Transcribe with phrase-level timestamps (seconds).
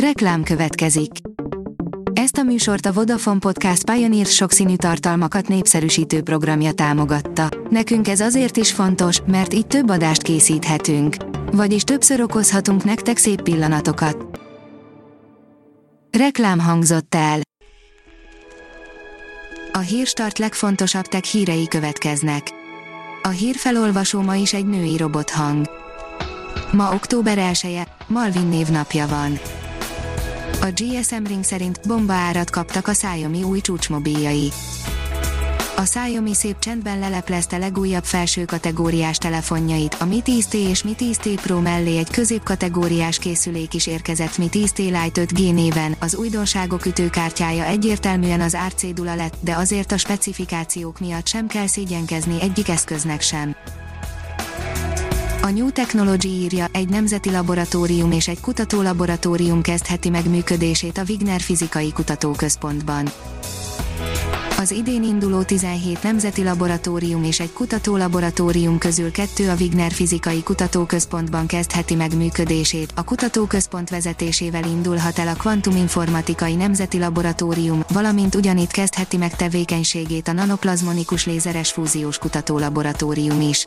[0.00, 1.10] Reklám következik.
[2.12, 7.48] Ezt a műsort a Vodafone Podcast Pioneer sokszínű tartalmakat népszerűsítő programja támogatta.
[7.70, 11.16] Nekünk ez azért is fontos, mert így több adást készíthetünk.
[11.52, 14.40] Vagyis többször okozhatunk nektek szép pillanatokat.
[16.18, 17.40] Reklám hangzott el.
[19.72, 22.42] A hírstart legfontosabb tech hírei következnek.
[23.22, 25.70] A hírfelolvasó ma is egy női robothang.
[26.72, 29.38] Ma október 1-e, Malvin névnapja van.
[30.66, 34.52] A GSM Ring szerint bombaárat kaptak a Xiaomi új csúcsmobiljai.
[35.76, 41.38] A Xiaomi szép csendben leleplezte legújabb felső kategóriás telefonjait, a Mi 10T és Mi 10T
[41.42, 47.64] Pro mellé egy középkategóriás készülék is érkezett Mi 10T Lite 5G néven, az újdonságok ütőkártyája
[47.64, 53.56] egyértelműen az árcédula lett, de azért a specifikációk miatt sem kell szégyenkezni egyik eszköznek sem.
[55.46, 61.40] A New Technology írja, egy nemzeti laboratórium és egy kutatólaboratórium kezdheti meg működését a Wigner
[61.40, 63.08] Fizikai Kutatóközpontban.
[64.58, 71.46] Az idén induló 17 nemzeti laboratórium és egy kutatólaboratórium közül kettő a Wigner Fizikai Kutatóközpontban
[71.46, 72.92] kezdheti meg működését.
[72.94, 80.32] A kutatóközpont vezetésével indulhat el a Kvantuminformatikai Nemzeti Laboratórium, valamint ugyanitt kezdheti meg tevékenységét a
[80.32, 83.66] Nanoplazmonikus Lézeres Fúziós Kutatólaboratórium is.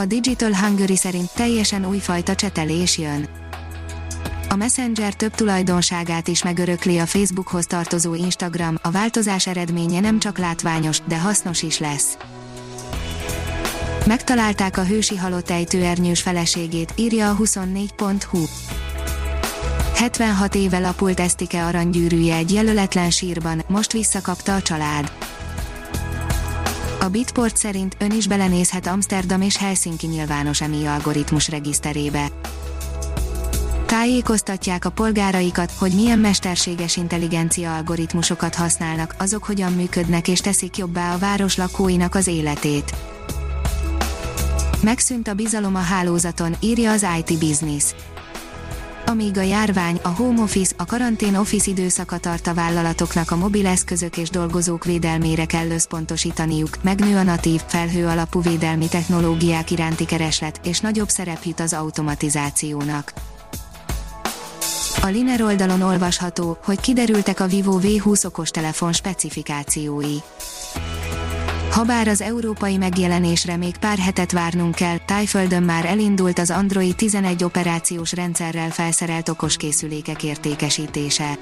[0.00, 3.28] A Digital Hungary szerint teljesen újfajta csetelés jön.
[4.48, 10.38] A Messenger több tulajdonságát is megörökli a Facebookhoz tartozó Instagram, a változás eredménye nem csak
[10.38, 12.16] látványos, de hasznos is lesz.
[14.06, 18.44] Megtalálták a hősi halott ejtőernyős feleségét, írja a 24.hu.
[19.94, 25.12] 76 éve lapult Esztike aranygyűrűje egy jelöletlen sírban, most visszakapta a család.
[27.00, 32.26] A Bitport szerint ön is belenézhet Amsterdam és Helsinki nyilvános emi algoritmus regiszterébe.
[33.86, 41.14] Tájékoztatják a polgáraikat, hogy milyen mesterséges intelligencia algoritmusokat használnak, azok hogyan működnek és teszik jobbá
[41.14, 42.94] a város lakóinak az életét.
[44.82, 47.84] Megszűnt a bizalom a hálózaton, írja az IT Business
[49.10, 53.66] amíg a járvány, a home office, a karantén office időszaka tart a vállalatoknak a mobil
[53.66, 60.60] eszközök és dolgozók védelmére kell összpontosítaniuk, megnő a natív, felhő alapú védelmi technológiák iránti kereslet,
[60.64, 63.12] és nagyobb szerep jut az automatizációnak.
[65.02, 70.16] A Liner oldalon olvasható, hogy kiderültek a Vivo V20 okostelefon specifikációi.
[71.70, 77.44] Habár az európai megjelenésre még pár hetet várnunk kell, Tájföldön már elindult az Android 11
[77.44, 81.38] operációs rendszerrel felszerelt okoskészülékek értékesítése.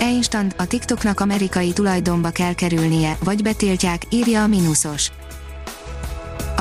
[0.00, 5.10] E-instant, a TikToknak amerikai tulajdonba kell kerülnie, vagy betiltják, írja a Minusos.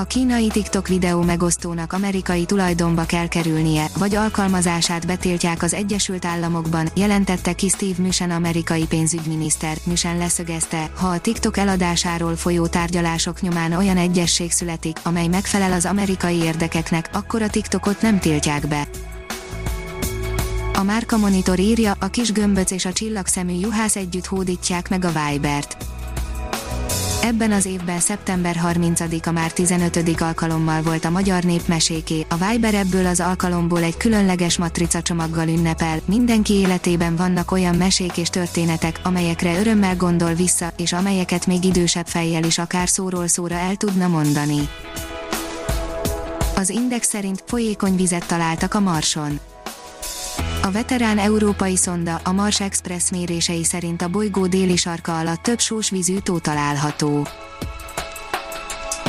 [0.03, 6.87] A kínai TikTok videó megosztónak amerikai tulajdonba kell kerülnie, vagy alkalmazását betiltják az Egyesült Államokban,
[6.95, 9.77] jelentette ki Steve Mnuchin amerikai pénzügyminiszter.
[9.83, 15.85] Mnuchin leszögezte, ha a TikTok eladásáról folyó tárgyalások nyomán olyan egyesség születik, amely megfelel az
[15.85, 18.87] amerikai érdekeknek, akkor a TikTokot nem tiltják be.
[20.73, 25.11] A Márka Monitor írja, a kis gömböc és a csillagszemű juhász együtt hódítják meg a
[25.11, 25.92] Vibert.
[27.23, 30.21] Ebben az évben szeptember 30-a már 15.
[30.21, 35.99] alkalommal volt a Magyar Népmeséké, a Viber ebből az alkalomból egy különleges matrica csomaggal ünnepel,
[36.05, 42.07] mindenki életében vannak olyan mesék és történetek, amelyekre örömmel gondol vissza, és amelyeket még idősebb
[42.07, 44.69] fejjel is akár szóról szóra el tudna mondani.
[46.55, 49.39] Az Index szerint folyékony vizet találtak a Marson.
[50.65, 55.59] A veterán európai szonda, a Mars Express mérései szerint a bolygó déli sarka alatt több
[55.59, 57.27] sós vízű tó található.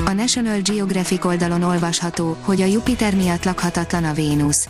[0.05, 4.69] A National Geographic oldalon olvasható, hogy a Jupiter miatt lakhatatlan a Vénusz.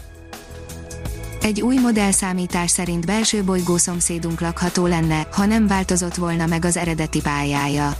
[1.40, 6.76] Egy új modellszámítás szerint belső bolygó szomszédunk lakható lenne, ha nem változott volna meg az
[6.76, 7.96] eredeti pályája.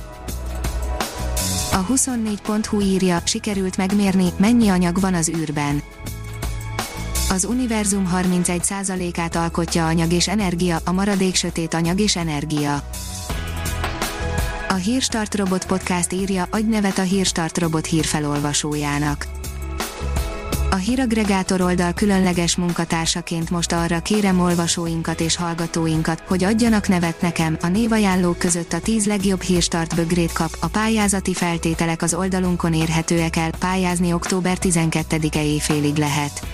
[1.72, 5.82] A 24.hu írja, sikerült megmérni, mennyi anyag van az űrben
[7.34, 12.82] az univerzum 31%-át alkotja anyag és energia, a maradék sötét anyag és energia.
[14.68, 19.26] A Hírstart Robot Podcast írja, adj nevet a Hírstart Robot hírfelolvasójának.
[20.70, 27.56] A híragregátor oldal különleges munkatársaként most arra kérem olvasóinkat és hallgatóinkat, hogy adjanak nevet nekem,
[27.60, 33.36] a névajánlók között a 10 legjobb hírstart bögrét kap, a pályázati feltételek az oldalunkon érhetőek
[33.36, 36.53] el, pályázni október 12-e éjfélig lehet.